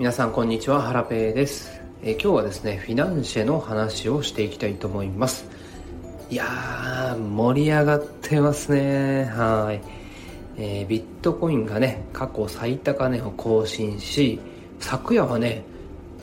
[0.00, 5.44] 皆さんこんにちは、ハラペーです、えー、今日はですね、フィナンシェの話をしていきたいと思います。
[6.30, 9.26] いやー、盛り上がってますね。
[9.26, 9.82] はい。
[10.56, 14.40] えー、ビットコインがね、過去最高値を更新し、
[14.78, 15.64] 昨夜はね、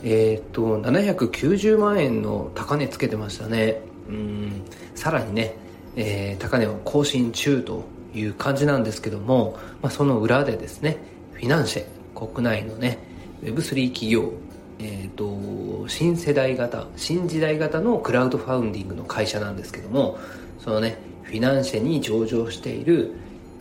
[0.03, 3.79] えっ、と、790万円の高値つけてましたね。
[4.09, 4.63] うん、
[4.95, 5.55] さらにね、
[5.95, 7.85] えー、高値を更新中と
[8.15, 10.97] いう感じなんですけども、まあ、その裏でですね、
[11.33, 11.85] フィナンシェ、
[12.15, 13.05] 国内のね、
[13.41, 14.33] Web3 企業、
[14.79, 20.17] えーと、新世代型新時代型のクラウドファンディングの会社なんですけども
[20.59, 23.13] そのねフィナンシェに上場している、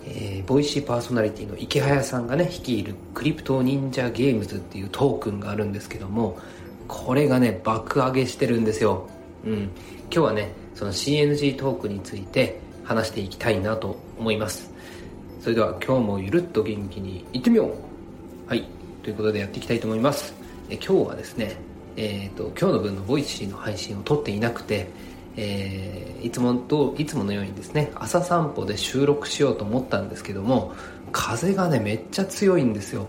[0.05, 6.39] えー、ボイシーパーソナリティのイケハヤさんがね率いるクリプト忍者ゲームズっていうトークンがあるんですけども
[6.89, 9.09] これがね爆上げしてるんですよ。
[9.45, 9.53] うん。
[9.63, 9.71] 今
[10.11, 14.73] 日はねその CNG トークについて話していきたいなと思います。
[15.41, 18.49] それでは今日もゆるっと元気にいってみよう。
[18.49, 18.65] はい。
[19.07, 20.35] ということでやっていきたいと思います。
[20.69, 21.55] え今日はですね、
[21.97, 24.89] えーと、今日の分のボイシーの配信を撮っていなくて、
[25.37, 30.75] えー、いつもといつものようにですね朝散歩で収録しようと思ったんですけども
[31.13, 33.07] 風がねめっちゃ強いんですよ。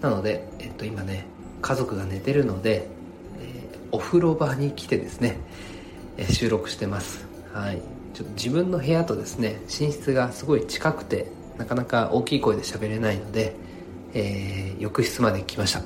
[0.00, 1.26] なので、えっと、今ね
[1.62, 2.86] 家族が寝てるので、
[3.40, 5.36] えー、お風呂場に来てですね、
[6.16, 7.26] えー、収録してます。
[7.52, 7.82] はい。
[8.14, 11.26] ちょっと自分の部屋とですね寝室がすごい近くて
[11.58, 13.56] なかなか大きい声で喋れないので
[14.14, 15.82] えー、浴室まで来ました。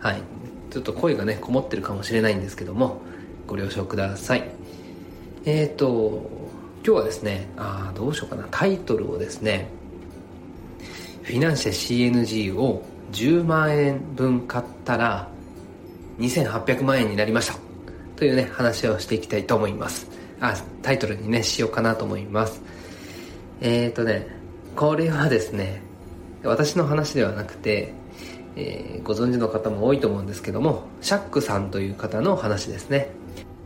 [0.00, 0.22] はい。
[0.70, 3.00] ちょっと声がねこもってるかもしれないんですけども
[3.46, 4.44] ご了承ください。
[5.44, 6.28] えっ、ー、と
[6.84, 8.46] 今日はですねあどうしようかな。
[8.50, 9.68] タイトルをですね
[11.22, 15.28] フィナンシェ CNG を10万円分買ったら
[16.18, 17.54] 2800万円になりました。
[18.16, 20.08] というね話をしていきたいと思います。
[20.40, 22.60] あタイトルにねしようかなと思います。
[23.60, 24.26] えっ、ー、とね
[24.76, 25.87] これはですね
[26.44, 27.92] 私の話ではなくて、
[28.56, 33.10] えー、ご存知の方も多いと思うんですけどもシャックさんという方の話ですね。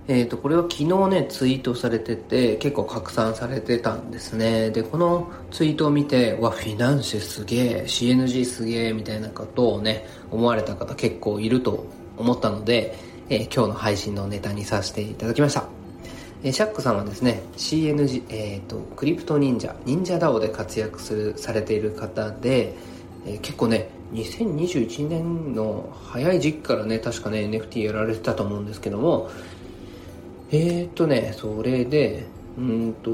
[0.08, 4.70] えーと、これは昨日ねツイートされてて結構拡散されてたんですね。
[4.70, 11.86] でこのツイートを見てわフィナンシェすげえ CNG すげえみたいなことをね思われた方結構いると
[12.16, 12.98] 思ったので、
[13.28, 15.71] えー、今日の配信のネタにさせていただきました。
[16.44, 22.75] えシャックさんはですね CNG、えーと、クリプト忍者忍者 DAO で活躍するされている方で、
[23.26, 29.31] えー、結構ね2021年の早い時期からね確かね NFT やられてたと思うんですけども
[30.50, 32.26] えっ、ー、とねそれで
[32.58, 33.10] うんと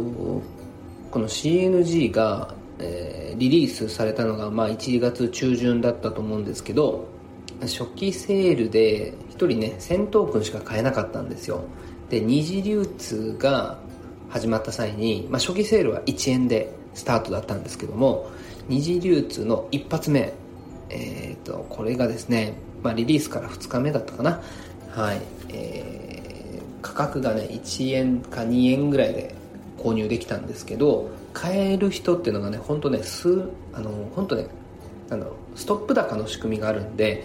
[1.11, 7.07] この CNG が、えー、リリースされたのが、まあ、1月中旬だったと思うんですけど
[7.61, 11.65] 初期セールで1人ね1000トークンしか買えなかったんですよ。
[12.11, 13.79] で二次流通が
[14.31, 18.31] 始まった際に、まあ、初期セールは1円でスタートだったんですけども
[18.69, 20.33] 二次流通の一発目、
[20.91, 24.43] えーと、これがですね、まあ、リリースから2日目だったかな。
[24.91, 29.35] はい、えー、価格がね1円か2円ぐらいで
[29.79, 34.49] 購入できたんですけど買える人っていうのがね本当ね数あの本当ね
[35.09, 37.25] なんだろうストップ高の仕組みがあるんで、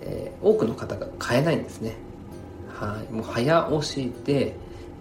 [0.00, 1.94] えー、多くの方が買えないんですね。
[2.86, 4.54] はい、もう早押しで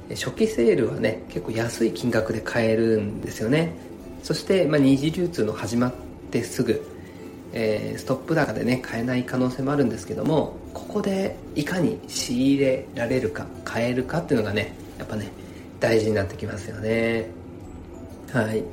[0.09, 3.73] 初期セールはね結構安い金額で買えるんですよね。
[4.23, 5.93] そして、まあ、二次流通の始まっ
[6.31, 6.83] てすぐ、
[7.53, 15.29] えー、ストップ高でね買えない可能性もあるんですけどもここでいかに仕入れられるか買えるかっていうのがねやっぱね
[15.79, 17.44] 大事になってきますよね。
[18.31, 18.63] はい。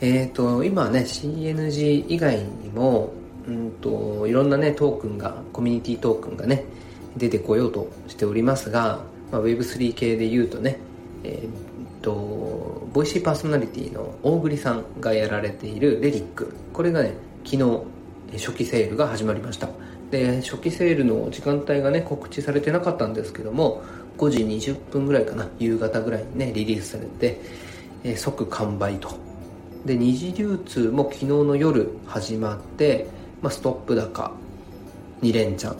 [0.00, 3.12] えーと、今ね CNG 以外にも
[3.46, 6.64] うんといろんなねトークンがコミュニティトークンがね
[7.16, 9.00] 出てこようとしておりますが、
[9.32, 10.78] まあ、Web3 系で言うとね
[11.24, 17.14] えー、とボイシーパーソナリティの大栗さんがやられているレリックこれがね
[17.44, 17.82] 昨日
[18.34, 19.68] 初期セールが始まりました。
[20.10, 23.82] で初期セールの時間帯がね告知されてなかったんですけども
[24.16, 27.40] 5時20分ぐらいかな夕方ぐらいにねリリースされて、
[28.04, 29.28] え、即完売と。
[29.84, 33.06] で二次流通も昨日の夜始まって、
[33.40, 34.32] まあ、ストップ高。
[35.22, 35.74] 2連チャ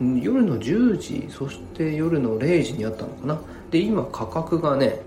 [0.00, 0.20] ン。
[0.20, 3.40] 夜の10時そして夜の0時にあったのかな。
[3.70, 5.00] で今価格がね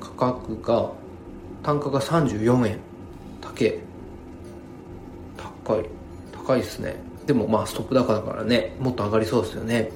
[0.00, 0.90] 価格が
[1.62, 2.78] 単価が34円。
[3.40, 3.74] 高い。
[5.36, 5.84] 高い。
[6.32, 6.96] 高いですね。
[7.26, 9.90] でもまあストップ高だからねもっと上がりそうですよね。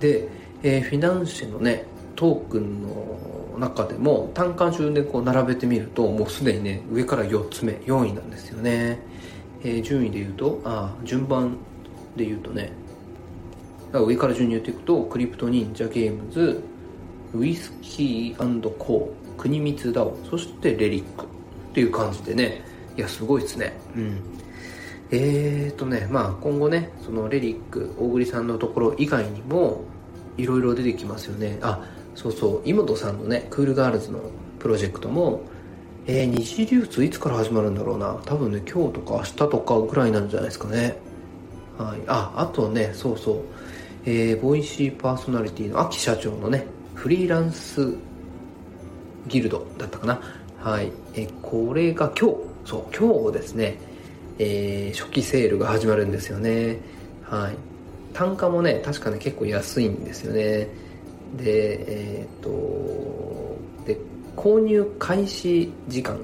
[0.00, 0.28] で、
[0.62, 1.84] えー、フィナンシェのね
[2.18, 8.98] トークンの中でも単価順でこう並べてみるともうすでにね上から4つ目4位なんですよね、
[9.62, 11.56] えー、順位で言うとあ順番
[12.16, 12.72] で言うとね
[13.92, 16.60] 上から順に言っていくとクリプト忍者ゲームズ
[17.34, 21.28] ウイスキーコー国光ダオそしてレリックっ
[21.72, 22.62] ていう感じでね
[22.96, 23.78] いやすごいですね。
[23.94, 24.20] うん。
[25.12, 29.84] えーとねまあ今後ねそのレリック大栗さんのところ以外にも
[30.36, 31.58] いろいろ出てきますよね。
[31.62, 31.84] あ
[32.18, 34.18] そうそう井本さんのねクールガールズの
[34.58, 35.40] プロジェクトも
[36.08, 38.18] えー、二次流通いつから始まるんだろうな。
[38.24, 40.96] 多分ね今日とか明日とかぐらいなんじゃないですかね。
[41.76, 42.00] はい。
[42.06, 43.40] ああとねそうそう。
[44.06, 47.94] えー、ボイシーパーソナリティの秋社長のねフリーランス
[49.26, 50.20] ギルドだったかな。
[50.58, 50.90] はい。
[51.14, 52.36] えこれが今日。
[52.64, 53.78] そう今日ですね、
[54.38, 56.78] えー、初期セールが始まるんですよね。
[57.22, 57.56] はい。
[58.14, 60.68] 単価もね確かね結構安いんですよね。
[61.36, 63.98] でえっ、とで
[64.36, 66.18] 購入開始時間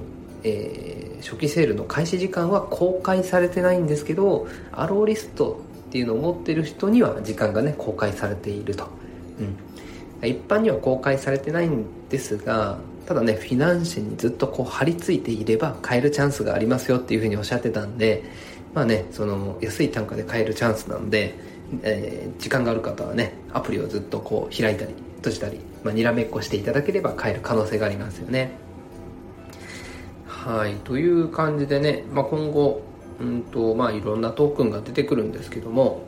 [0.47, 8.87] えー、初期セールの開始時間は公開されてないんですけどアローリストっていうのを持ってる人には時間がね公開されていると、
[9.39, 18.23] うん、一般には公開されてないんですがただねフィナンシェにずっとこう張り付いていれば買えるチャンスがありますよっていうふうにおっしゃってたんで
[18.75, 21.33] まあねその安い単価で買えるチャンスなんで、
[21.83, 28.51] えー、時間がある方はねアプリをずっとこう開いたり閉じたり、まあ、にらめっこしていただければ買える可能性がありますよね。
[30.27, 30.75] はい。
[30.83, 32.81] という感じでね、まあ、今後
[33.19, 36.03] うんとまあいろんなトークンが出てくるんですけども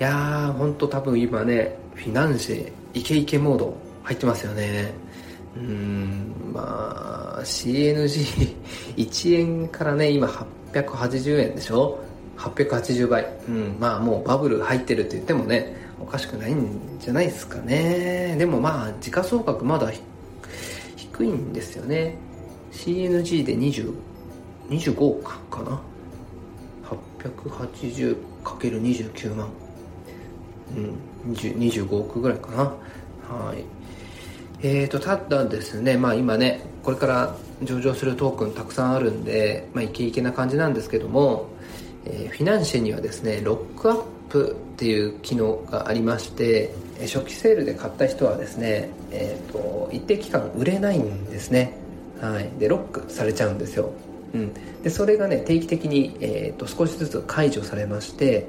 [0.00, 4.92] いやーほんと多分今ねフィナンシェイケイケモード入ってますよね。
[5.56, 10.26] うんまあ CNG1 円からね今
[10.72, 11.98] 880円でしょ？
[12.36, 13.26] 880倍。
[13.48, 13.76] うん。
[13.78, 18.36] まあもうバブル入ってるって言ってもねおかしくないんじゃないですかね。
[18.38, 19.90] でもまあ時価総額まだ
[20.96, 22.16] 低いんですよね。
[22.72, 23.92] CNG で20
[24.68, 25.80] 25億かな
[28.44, 29.48] ？880×29 万。
[30.76, 30.80] う
[31.30, 32.64] ん、25億ぐらいかな。
[32.64, 33.64] はい。
[34.62, 41.48] えーとただですねまあ今ねこれから上場するトークンたくさんあるんでまあイケイケな感じなんですけども、
[42.06, 46.72] えー、フィナンシェにはですねロックアップっていう機能がありまして
[47.02, 51.76] 初期セールで買った人はですね、えーと、一定期間売れないんですね。
[52.20, 52.50] はい。
[52.58, 53.90] でロックされちゃうんですよ。
[54.34, 58.46] うん、でそれがね定期的に、えーと、少しずつ解除されまして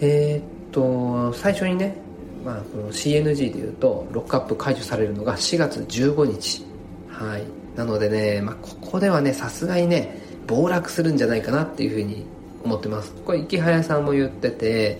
[0.00, 1.96] えー、と最初にね、
[2.44, 6.64] まあ、この CNG でいうとロックアップ解除されるのが4月15日。
[7.08, 7.44] はい。
[7.76, 12.26] なのでね、まあ、ここではねさすがにね暴落するんじゃないかなっていうふうに
[12.64, 13.12] 思ってます。
[13.24, 14.98] これ池早さんも言ってて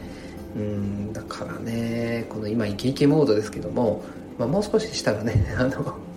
[0.57, 4.03] うんだからねこの今イケイケモードですけども、
[4.39, 5.71] まあ、もう少ししたらね あの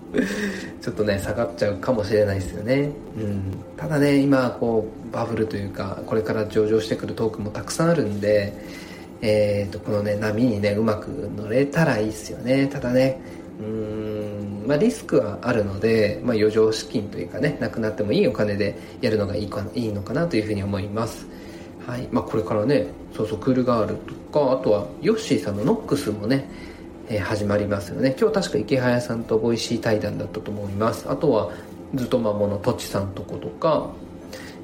[0.80, 3.42] ちょっとね下がっちゃうかもしれないですよね、うん、
[3.76, 8.54] ただね今こうバブルというかこれから上場してくるトークもたくさんあるんで
[9.20, 12.68] えーと、このね波にねうまく乗れたらいいですよね。
[12.68, 13.20] ただね
[13.60, 21.26] うーんまあリスクはあるので、まあ、余剰資金というかねなくなってもいいお金でやるのがいいかいいのかなというふうに思います。
[21.88, 22.06] はい。
[22.12, 26.46] まあ、これからねそうそうクールガールとかあとはヨッシーさんのノックスもね、
[27.08, 28.14] えー、始まりますよね。
[28.20, 31.10] 今日確かイケハヤさんとボイシー対談だったと思います。
[31.10, 31.50] あとは
[31.94, 33.88] ずっと魔物とちさんとことか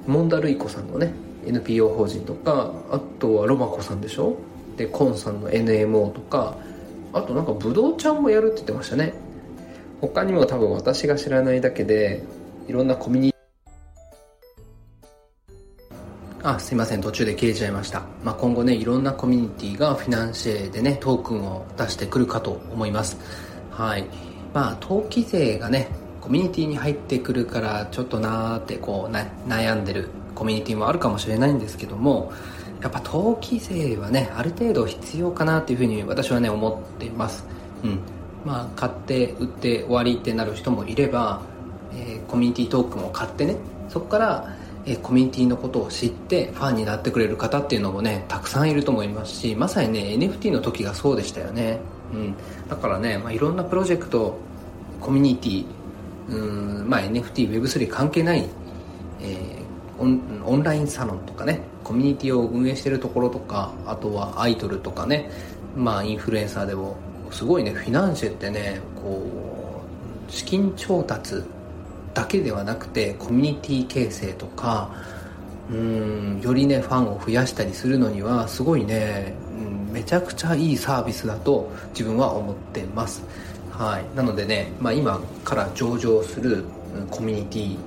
[0.06, 1.14] モンダルイコさんのね
[1.46, 4.36] NPO 法人とかあとはロマコさんでしょ？
[4.76, 6.58] でコンさんの NMO とか
[7.14, 9.14] あとなんかブドウちゃんもやるって言ってましたね。
[10.02, 12.22] 他にも多分私が知らないだけで
[12.68, 13.33] いろんなコミュニ
[16.46, 17.00] あすいません。
[17.00, 23.16] 途中で消えちゃいました、まあ、今後ねいろんなコミュニティがフィナンシェでねトークンを出してくるかと思います。
[23.70, 24.04] はい。
[24.52, 25.88] まあ登記税がね
[26.20, 32.30] コミュニティに入ってくるからちょっとなーってこう悩んでるコミュニティもあるかもしれないんですけども
[32.82, 37.46] やっぱ登記税はねある程度必要かなっていうふうに私はね思ってます。
[37.82, 38.00] うん。
[38.44, 41.40] まあ買って売って終わりってなる人もいれば、
[41.94, 43.56] えー、コミュニティトークンを買ってね
[43.88, 51.80] そこからえコミュニティのことを知ってファンになってくれる方っていうのもねたくさんいると思いますしまさにね NFT の時がそうでしたよね、
[52.12, 52.34] うん、
[52.68, 54.36] だからね、まあ、いろんなプロジェクト
[55.00, 55.66] コミュニティ
[56.28, 58.48] うん、まあ、NFTWeb3 関係ない、
[59.20, 65.30] えー、オンオンラインサロンとかねコミュニティを運営してるところとかあとはアイドルとかね
[65.76, 66.96] まあインフルエンサーでも
[67.30, 69.22] すごいねフィナンシェってねこ
[70.28, 71.42] う資金調達
[72.14, 74.90] だけではなくてコミュニティ形成とか
[75.70, 79.34] うんよりねファンを増やしたりするのにはすごいね、
[79.88, 83.22] うん、めちゃくちゃいいサービスだと自分は思ってます。
[83.70, 84.16] はい。
[84.16, 86.64] なのでね、まあ、今から上場する
[87.10, 87.78] コミュニティ、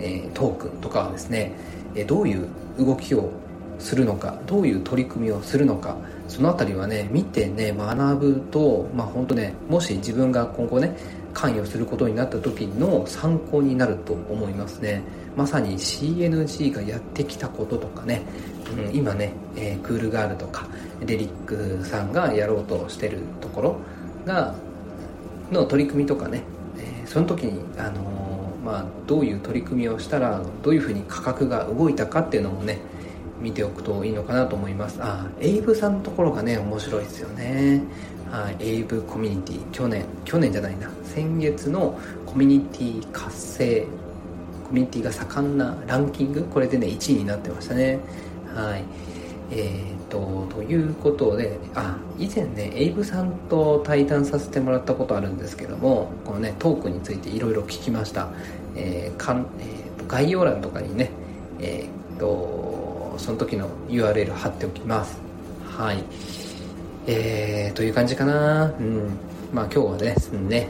[0.00, 1.52] えー、トークンとかはですね、
[1.94, 3.30] えどういう動きを
[3.78, 10.96] するのかどういう取り組みをするのかその辺りはね見てね学ぶとまあ本当ねもし自分が今後ね
[11.38, 15.02] 関与することになった時の参考になると思いますね。
[15.36, 18.22] まさに CNG がやってきたこととかね、
[18.76, 20.66] うん、今ね、えー、クールガールとか
[21.06, 23.76] レリックさんがやろうとしてるところ
[24.26, 24.56] が
[25.52, 26.42] の取り組みとかね、
[26.76, 32.78] えー、その時に、あのー、まあ、どういう取り組みをしたらどういうふうに価格が動いたかっていうのもね
[33.40, 34.98] 見ておくといいのかなと思います。
[35.00, 37.82] あエイブさんのところがね面白いですよね。
[38.30, 39.70] はい、エイブコミュニティ。
[39.70, 40.90] 去年去年じゃないな。
[41.04, 43.86] 先月のコミュニティ活性
[44.66, 47.98] コミュニティが盛んなランキングこれでね1位になってましたね。
[48.54, 48.84] はい。
[49.50, 58.28] えーと、ということであ以前ねエイブさんと対談させてもらったことあるんですけどもこのねトークについていろいろ聞きました、
[58.76, 61.10] えーかんえー、概要欄とかにね
[61.60, 62.57] えー、と
[63.18, 65.18] その時の URL 貼っておきます
[65.64, 66.02] はい
[67.10, 68.66] えー、という感じかな。
[68.78, 69.18] うん。
[69.50, 70.68] まあ今日はですね、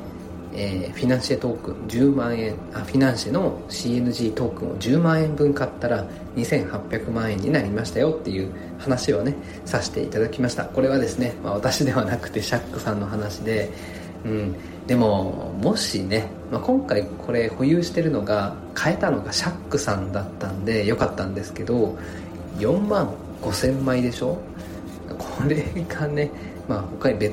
[0.55, 10.65] えー、フィナンシェトークン10万円、あ、フィナンシェの CNG トークンを10万円分買ったら2800万円になりましたよっていう話をね、させていただきました。
[10.67, 13.73] これはですね、まあ私ではなくてシャックさんの話で、
[14.25, 14.55] うん。
[14.87, 21.99] でも、もしね、まあ、今回これ保有してるのが、買えたのがシャックさんだったんでよかったんですけど、
[22.59, 23.09] 4万
[23.43, 24.39] 5000枚でしょ？
[25.19, 26.31] これがね、
[26.69, 27.33] まあ、他に別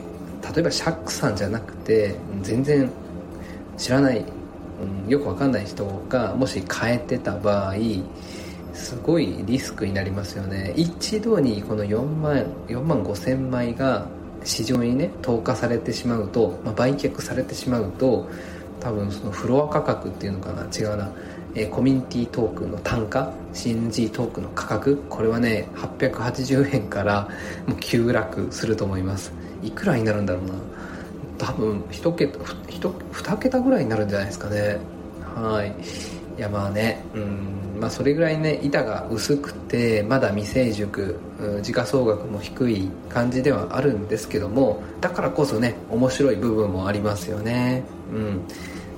[0.53, 2.89] 例えばシャックさんじゃなくて全然
[3.77, 7.75] 知らない、うん、よくわかんない人がもし変えてた場合
[8.73, 10.73] すごいリスクになりますよね。
[10.75, 14.05] 一度にこの4万 ,4 万5千枚が
[14.43, 18.29] 市場にね投下されてしまうと、まあ、売却されてしまうと
[18.79, 20.67] 多分そのフロア価格っていうのかな？
[20.71, 21.09] 違うな。
[21.55, 27.29] えコミュニティトークンの単価 CNG トークンの価格これはね880円から
[27.65, 29.33] もう急落すると思います。
[29.63, 30.53] いくらになるんだろうな。
[31.37, 34.77] 多分1桁2桁ぐらいになるんじゃないですかね。
[35.35, 35.73] はい。
[36.37, 37.79] いやまあねうん。
[37.79, 41.19] まあそれぐらいね板が薄くてまだ未成熟
[41.61, 47.83] 時価総額も低い感じではあるんですけどもだからこそね面白い部分もありますよね。
[48.11, 48.41] うん。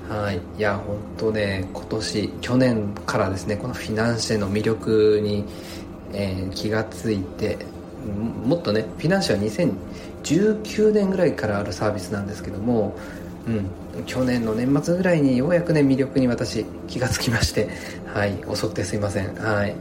[0.08, 5.44] はい、いや本当ね今年去年からですねこのフィナンシェの魅力に、
[6.14, 7.58] えー、気がついて
[8.44, 9.42] もっとねフィナンシェは
[10.24, 12.96] 2019年ぐらいからあるサービスなんですけども、
[13.46, 17.68] うん、去年の年末ぐらいにようやくね魅力に私気がつきまして
[18.06, 19.34] はい遅くてすいません。
[19.34, 19.74] はい。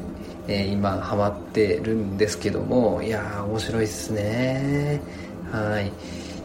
[0.49, 5.01] えー、今ハマってるんですけどもいや面白いっすね。
[5.51, 5.91] はい、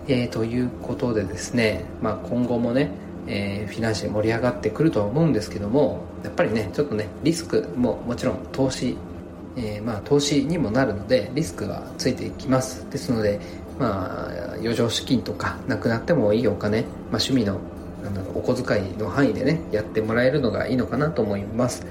[0.08, 2.90] えー、ということでですね、まあ、今後もね
[3.26, 8.96] えー、フィナンシェ盛り上がってくるとは思うんですけどもやっぱりねちょっとねリスクももちろん投資、
[9.56, 12.88] えー、まあ投資にもなるのでリスクがついていきます。
[12.90, 13.40] ですので
[13.78, 17.58] まあ余剰資金とかなくなってもいいお金、まあ、趣味の
[18.02, 21.86] なんだろうお小遣いの範囲でねやってもらえるのがいいのかなと思います。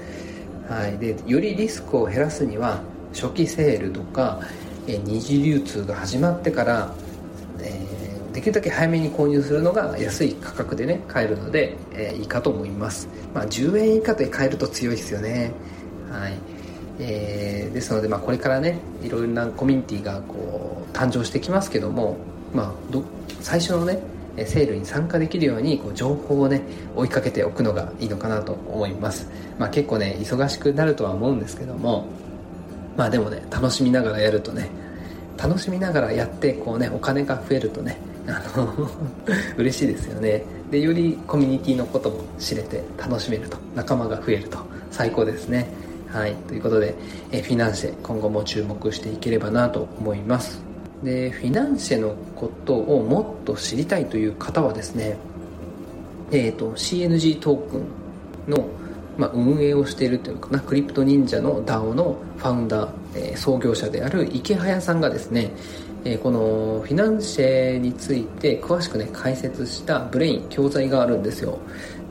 [0.68, 0.98] はい。
[0.98, 2.82] でよりリスクを減らすには
[3.14, 4.40] 初期セールとか、
[4.86, 6.94] えー、二次流通が始まってから、
[8.32, 13.08] できるだけ早めに購入するのが安い価格でね買えるので、えー、いいかと思います。
[13.34, 15.52] まあ10円以下で買えると強いですよね。
[16.10, 16.34] はい。
[16.98, 22.16] えー、ですので、まあ、これからねいろいろなコミュニティがこう誕生してきますけども、
[22.54, 23.02] まあ、ど
[23.40, 23.98] 最初のね
[24.36, 26.62] セールに参加できるようにこう情報をね
[26.96, 32.06] 追いかけておくのがいいのかなと思います、まあ、結構ね忙しくなるとは思うんですけども
[32.96, 34.70] まあでもね楽しみながらやるとね
[35.36, 38.90] 楽しみながらやってこうねお金が増えるとねあの
[39.58, 40.44] 嬉しいですよね。
[40.70, 43.58] でよりコミュニティのことも知れて楽しめると。
[43.74, 44.58] 仲間が増えると。
[44.90, 45.68] 最高ですね。
[46.08, 46.34] はい。
[46.48, 46.94] ということで、
[47.30, 50.72] えフィナンシェ今後も注目していければなと思います。
[51.02, 55.16] でフィナンシェのことをもっと知りたいという方はですね
[56.30, 58.64] え、ー、と CNG トークンの
[59.18, 65.52] まあ、運営をしているというかなクリプト忍者の DAO のファウンダー、えー、創業者であるイケハヤさんがですね、
[66.04, 71.58] え、このフィナンシェについて詳しくね解説したブレイン教材があるんですよ。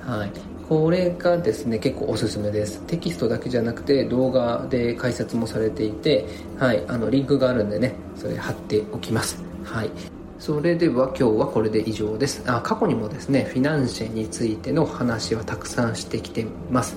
[0.01, 0.31] はい。
[0.69, 2.81] これがですね結構おすすめです。
[2.87, 6.25] テキストだけじゃなくて動画で解説もされていて
[6.57, 6.83] はい。
[6.87, 9.43] あのリンクがあるんでねそれ貼っておきます。
[9.65, 9.91] はい。
[10.39, 12.43] それでは今日はこれで以上です。
[12.47, 16.95] あ過去にもですねフィナンシェについての話はたくさんしてきてます。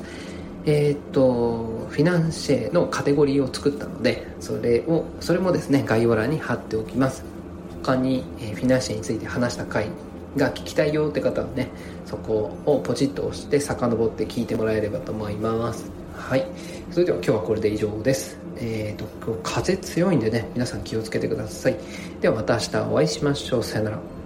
[0.67, 7.25] えー、っとフィナンシェのカテゴリーを作ったのでそれをそれもですね概要欄に貼っておきます。
[7.83, 9.89] 他に、えー、フィナンシェについて話した回
[10.37, 11.69] が聞きたいよって方はね
[12.07, 15.91] そこをポチッと押して遡って聞いてもらえればと思います。
[16.17, 16.47] はい。
[16.91, 18.39] それでは今日はこれで以上です。
[18.57, 19.05] えーと、
[19.43, 21.77] 風強いんでね皆さん気をつけてください。
[22.21, 23.63] ではまた明日お会いしましょう。
[23.63, 24.24] さよなら。